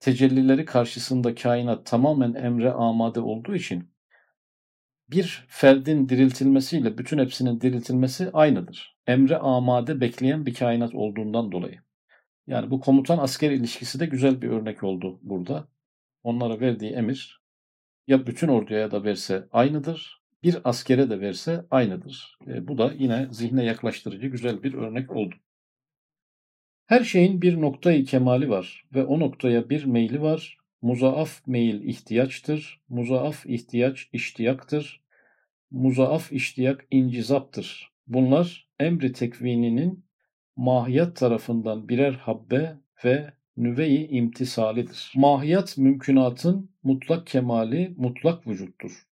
[0.00, 3.94] tecellileri karşısında kainat tamamen emre amade olduğu için
[5.10, 8.96] bir ferdin diriltilmesiyle bütün hepsinin diriltilmesi aynıdır.
[9.06, 11.83] Emre amade bekleyen bir kainat olduğundan dolayı.
[12.46, 15.68] Yani bu komutan asker ilişkisi de güzel bir örnek oldu burada.
[16.22, 17.44] Onlara verdiği emir
[18.06, 22.38] ya bütün orduya da verse aynıdır, bir askere de verse aynıdır.
[22.46, 25.34] E, bu da yine zihne yaklaştırıcı güzel bir örnek oldu.
[26.86, 30.58] Her şeyin bir noktayı kemali var ve o noktaya bir meyli var.
[30.82, 32.80] Muzaaf meyil ihtiyaçtır.
[32.88, 35.02] Muzaaf ihtiyaç iştiyaktır.
[35.70, 37.92] Muzaaf iştiyak incizaptır.
[38.06, 40.04] Bunlar emri tekvininin
[40.56, 45.12] mahiyet tarafından birer habbe ve nüveyi imtisalidir.
[45.16, 49.06] Mahiyet mümkünatın mutlak kemali mutlak vücuttur.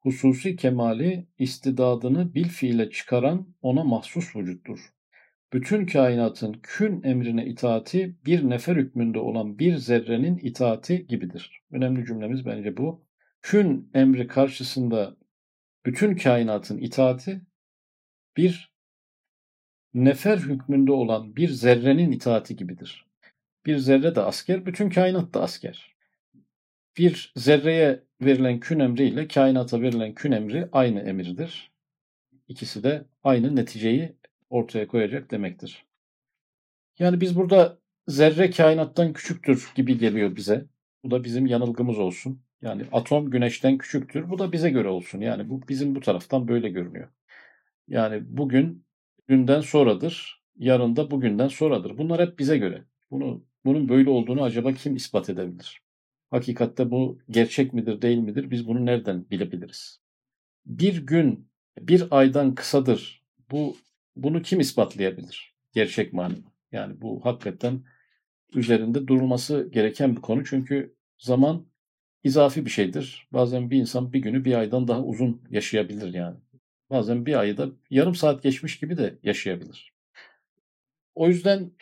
[0.00, 4.96] Hususi kemali istidadını bil fiile çıkaran ona mahsus vücuttur
[5.52, 11.62] bütün kainatın kün emrine itaati bir nefer hükmünde olan bir zerrenin itaati gibidir.
[11.70, 13.06] Önemli cümlemiz bence bu.
[13.42, 15.16] Kün emri karşısında
[15.86, 17.40] bütün kainatın itaati
[18.36, 18.75] bir
[19.96, 23.06] nefer hükmünde olan bir zerrenin itaati gibidir.
[23.66, 25.94] Bir zerre de asker, bütün kainat da asker.
[26.98, 31.70] Bir zerreye verilen kün emri ile kainata verilen kün emri aynı emirdir.
[32.48, 34.16] İkisi de aynı neticeyi
[34.50, 35.84] ortaya koyacak demektir.
[36.98, 37.78] Yani biz burada
[38.08, 40.64] zerre kainattan küçüktür gibi geliyor bize.
[41.04, 42.42] Bu da bizim yanılgımız olsun.
[42.62, 44.30] Yani atom güneşten küçüktür.
[44.30, 45.20] Bu da bize göre olsun.
[45.20, 47.08] Yani bu bizim bu taraftan böyle görünüyor.
[47.88, 48.85] Yani bugün
[49.28, 51.98] dünden sonradır, yarın da bugünden sonradır.
[51.98, 52.84] Bunlar hep bize göre.
[53.10, 55.82] Bunu bunun böyle olduğunu acaba kim ispat edebilir?
[56.30, 58.50] Hakikatte bu gerçek midir, değil midir?
[58.50, 60.00] Biz bunu nereden bilebiliriz?
[60.66, 61.48] Bir gün
[61.80, 63.22] bir aydan kısadır.
[63.50, 63.76] Bu
[64.16, 65.54] bunu kim ispatlayabilir?
[65.72, 66.52] Gerçek manada.
[66.72, 67.84] Yani bu hakikaten
[68.54, 70.44] üzerinde durulması gereken bir konu.
[70.44, 71.66] Çünkü zaman
[72.24, 73.28] izafi bir şeydir.
[73.32, 76.36] Bazen bir insan bir günü bir aydan daha uzun yaşayabilir yani.
[76.90, 79.92] Bazen bir ayda yarım saat geçmiş gibi de yaşayabilir.
[81.14, 81.72] O yüzden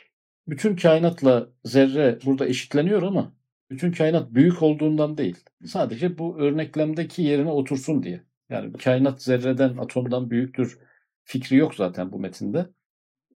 [0.48, 3.34] bütün kainatla zerre burada eşitleniyor ama
[3.70, 5.44] bütün kainat büyük olduğundan değil.
[5.66, 8.20] Sadece bu örneklemdeki yerine otursun diye.
[8.50, 10.78] Yani kainat zerreden, atomdan büyüktür
[11.24, 12.66] fikri yok zaten bu metinde.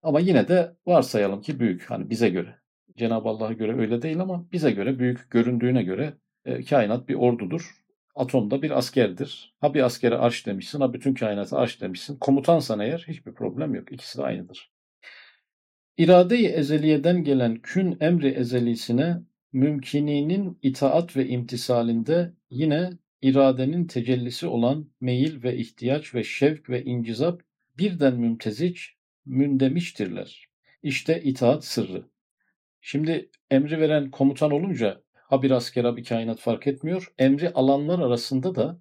[0.03, 1.90] Ama yine de varsayalım ki büyük.
[1.90, 2.59] Hani bize göre.
[2.96, 7.84] Cenab-ı Allah'a göre öyle değil ama bize göre büyük göründüğüne göre e, kainat bir ordudur.
[8.14, 9.55] Atom da bir askerdir.
[9.61, 12.16] Ha bir askere arş demişsin ha bütün kainata arş demişsin.
[12.16, 13.92] Komutansan eğer hiçbir problem yok.
[13.92, 14.70] İkisi de aynıdır.
[15.96, 19.16] İrade-i ezeliyeden gelen kün emri ezelisine
[19.53, 22.90] mümkininin itaat ve imtisalinde yine
[23.22, 27.42] iradenin tecellisi olan meyil ve ihtiyaç ve şevk ve incizap
[27.79, 28.96] birden mümteziç,
[29.27, 30.48] mündemiştirler.
[30.83, 32.05] İşte itaat sırrı.
[32.81, 35.04] Şimdi emri veren komutan olunca
[35.35, 37.12] ha bir asker ha bir kainat fark etmiyor.
[37.18, 38.81] Emri alanlar arasında da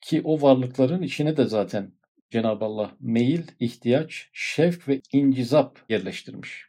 [0.00, 1.92] ki o varlıkların içine de zaten
[2.30, 6.66] Cenab-ı Allah meyil, ihtiyaç, şevk ve incizap yerleştirmiş.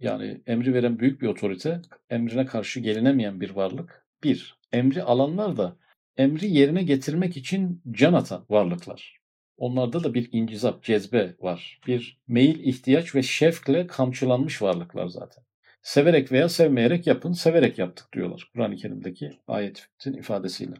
[0.00, 4.06] Yani emri veren büyük bir otorite, emrine karşı gelinemeyen bir varlık.
[4.24, 5.76] Bir, emri alanlar da
[6.16, 9.20] emri yerine getirmek için can atan varlıklar.
[9.56, 11.80] Onlarda da bir incizap, cezbe var.
[11.86, 15.44] Bir meyil, ihtiyaç ve şefkle kamçılanmış varlıklar zaten.
[15.86, 20.74] Severek veya sevmeyerek yapın, severek yaptık diyorlar Kur'an-ı Kerim'deki ayetin ifadesiyle.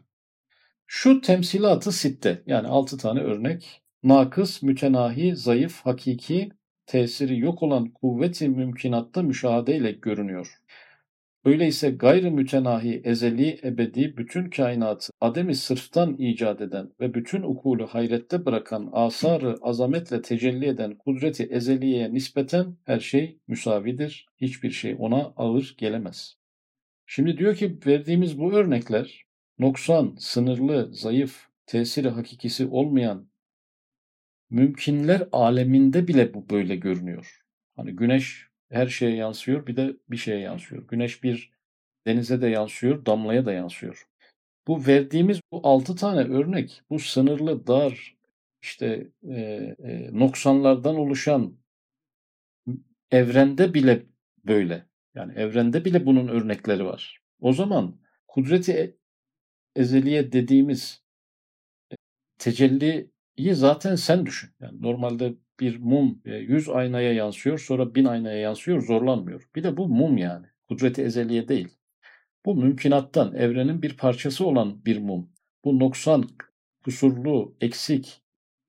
[0.87, 3.81] Şu temsilatı sitte yani altı tane örnek.
[4.03, 6.49] Nakıs, mütenahi, zayıf, hakiki,
[6.85, 10.61] tesiri yok olan kuvveti mümkinatta müşahadeyle görünüyor.
[11.47, 18.45] Öyleyse gayrı mütenahi, ezeli, ebedi bütün kainatı ademi sırftan icat eden ve bütün ukulu hayrette
[18.45, 24.27] bırakan asarı azametle tecelli eden kudreti ezeliye nispeten her şey müsavidir.
[24.41, 26.37] Hiçbir şey ona ağır gelemez.
[27.05, 29.25] Şimdi diyor ki verdiğimiz bu örnekler
[29.59, 33.29] noksan, sınırlı, zayıf, tesiri hakikisi olmayan
[34.49, 37.41] mümkünler aleminde bile bu böyle görünüyor.
[37.75, 40.87] Hani güneş her şeye yansıyor bir de bir şeye yansıyor.
[40.87, 41.51] Güneş bir
[42.07, 44.07] denize de yansıyor, damlaya da yansıyor.
[44.67, 48.17] Bu verdiğimiz bu altı tane örnek, bu sınırlı, dar,
[48.61, 49.35] işte e,
[49.83, 51.57] e, noksanlardan oluşan
[53.11, 54.05] evrende bile
[54.45, 54.85] böyle.
[55.15, 57.21] Yani evrende bile bunun örnekleri var.
[57.39, 58.97] O zaman kudreti
[59.75, 61.03] ezeliye dediğimiz
[61.91, 61.95] e,
[62.37, 64.49] tecelliyi zaten sen düşün.
[64.59, 69.49] Yani normalde bir mum 100 e, aynaya yansıyor, sonra 1000 aynaya yansıyor, zorlanmıyor.
[69.55, 70.45] Bir de bu mum yani.
[70.67, 71.67] Kudreti ezeliye değil.
[72.45, 75.29] Bu mümkünattan, evrenin bir parçası olan bir mum.
[75.65, 76.29] Bu noksan,
[76.83, 78.21] kusurlu, eksik,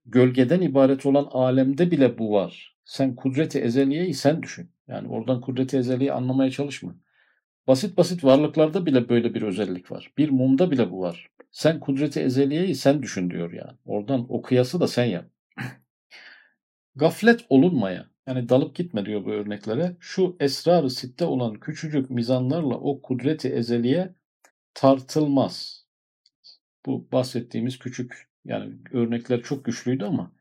[0.06, 2.76] gölgeden ibaret olan alemde bile bu var.
[2.84, 4.70] Sen kudreti ezeliyeyi sen düşün.
[4.88, 6.94] Yani oradan kudreti ezeliyi anlamaya çalışma.
[7.66, 10.12] Basit basit varlıklarda bile böyle bir özellik var.
[10.18, 11.26] Bir mumda bile bu var.
[11.50, 13.78] Sen kudreti ezeliyeyi sen düşün diyor yani.
[13.84, 15.24] Oradan o kıyası da sen yap.
[16.98, 19.96] Gaflet olunmaya, yani dalıp gitme diyor bu örneklere.
[20.00, 24.14] Şu esrar-ı sitte olan küçücük mizanlarla o kudreti ezeliye
[24.74, 25.86] tartılmaz.
[26.86, 30.32] Bu bahsettiğimiz küçük yani örnekler çok güçlüydü ama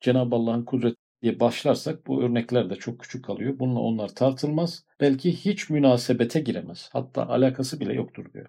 [0.00, 3.58] Cenab-ı Allah'ın kudreti diye başlarsak bu örnekler de çok küçük kalıyor.
[3.58, 4.84] Bununla onlar tartılmaz.
[5.00, 6.88] Belki hiç münasebete giremez.
[6.92, 8.46] Hatta alakası bile yoktur diyor.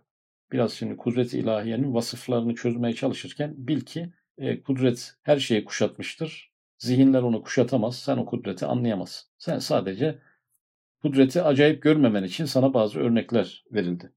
[0.51, 6.56] Biraz şimdi kudret-i ilahiyenin vasıflarını çözmeye çalışırken bil ki e, kudret her şeyi kuşatmıştır.
[6.77, 7.99] Zihinler onu kuşatamaz.
[7.99, 9.29] Sen o kudreti anlayamazsın.
[9.37, 10.19] Sen sadece
[11.01, 14.11] kudreti acayip görmemen için sana bazı örnekler verildi.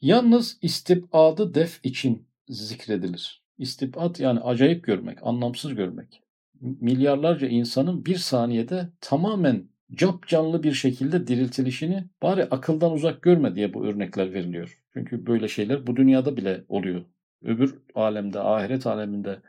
[0.00, 3.42] Yalnız istibadı def için zikredilir.
[3.58, 6.22] İstibat yani acayip görmek, anlamsız görmek.
[6.60, 13.74] Milyarlarca insanın bir saniyede tamamen cap canlı bir şekilde diriltilişini bari akıldan uzak görme diye
[13.74, 14.82] bu örnekler veriliyor.
[14.92, 17.04] Çünkü böyle şeyler bu dünyada bile oluyor.
[17.42, 19.42] Öbür alemde, ahiret aleminde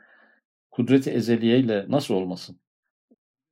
[0.74, 2.60] kudreti ezeliyeyle nasıl olmasın?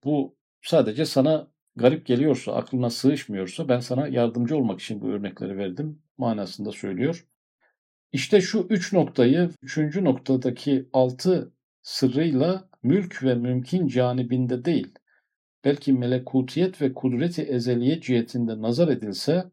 [0.04, 6.02] Bu sadece sana garip geliyorsa, aklına sığışmıyorsa ben sana yardımcı olmak için bu örnekleri verdim
[6.18, 7.26] manasında söylüyor.
[8.12, 14.94] İşte şu üç noktayı, üçüncü noktadaki altı sırrıyla mülk ve mümkün canibinde değil,
[15.64, 19.50] belki melekutiyet ve kudreti ezeliye cihetinde nazar edilse,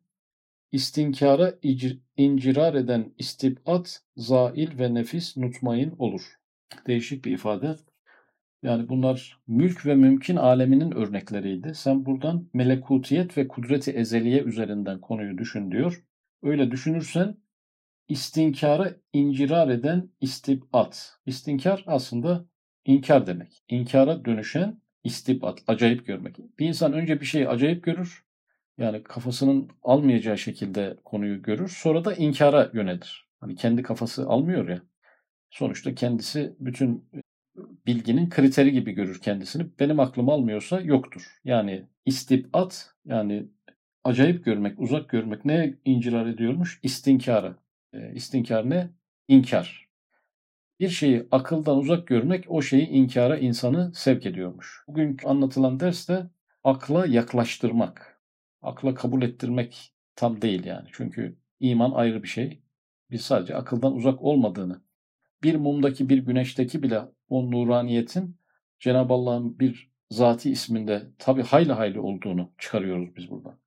[0.71, 1.53] istinkara
[2.17, 6.38] incirar eden istibat, zail ve nefis nutmayın olur.
[6.87, 7.75] Değişik bir ifade.
[8.63, 11.75] Yani bunlar mülk ve mümkün aleminin örnekleriydi.
[11.75, 16.03] Sen buradan melekutiyet ve kudreti ezeliye üzerinden konuyu düşün diyor.
[16.43, 17.37] Öyle düşünürsen
[18.07, 21.19] istinkara incirar eden istibat.
[21.25, 22.45] İstinkar aslında
[22.85, 23.63] inkar demek.
[23.69, 26.37] İnkara dönüşen istibat, acayip görmek.
[26.59, 28.25] Bir insan önce bir şeyi acayip görür.
[28.77, 31.67] Yani kafasının almayacağı şekilde konuyu görür.
[31.67, 33.27] Sonra da inkara yönelir.
[33.39, 34.81] Hani kendi kafası almıyor ya.
[35.49, 37.09] Sonuçta kendisi bütün
[37.87, 39.67] bilginin kriteri gibi görür kendisini.
[39.79, 41.39] Benim aklım almıyorsa yoktur.
[41.43, 43.47] Yani istibat yani
[44.03, 46.79] acayip görmek, uzak görmek ne incirar ediyormuş?
[46.83, 47.55] İstinkara.
[47.93, 48.89] E, istinkar ne?
[49.27, 49.89] İnkar.
[50.79, 54.83] Bir şeyi akıldan uzak görmek o şeyi inkara insanı sevk ediyormuş.
[54.87, 56.29] Bugün anlatılan ders de
[56.63, 58.21] akla yaklaştırmak.
[58.61, 60.87] Akla kabul ettirmek tam değil yani.
[60.91, 62.61] Çünkü iman ayrı bir şey.
[63.11, 64.81] Biz sadece akıldan uzak olmadığını,
[65.43, 68.37] bir mumdaki bir güneşteki bile o nuraniyetin
[68.79, 73.59] Cenab-ı Allah'ın bir zati isminde tabi hayli hayli olduğunu çıkarıyoruz biz buradan.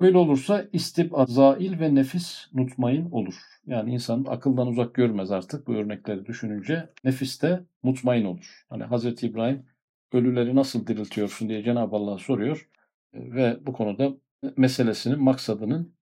[0.00, 3.34] Böyle olursa istibad, zail ve nefis mutmain olur.
[3.66, 6.88] Yani insan akıldan uzak görmez artık bu örnekleri düşününce.
[7.04, 8.64] Nefis de mutmain olur.
[8.68, 9.66] Hani Hazreti İbrahim
[10.12, 12.68] ölüleri nasıl diriltiyorsun diye Cenab-ı Allah soruyor.
[13.14, 14.14] Ve bu konuda
[14.56, 15.94] meselesinin, maksadının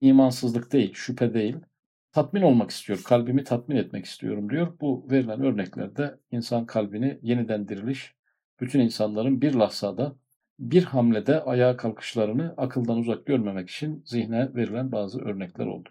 [0.00, 1.56] imansızlık değil, şüphe değil,
[2.16, 4.80] tatmin olmak istiyor, kalbimi tatmin etmek istiyorum diyor.
[4.80, 8.14] Bu verilen örneklerde insan kalbini yeniden diriliş,
[8.60, 10.16] bütün insanların bir lahzada
[10.58, 15.88] bir hamlede ayağa kalkışlarını akıldan uzak görmemek için zihne verilen bazı örnekler oldu.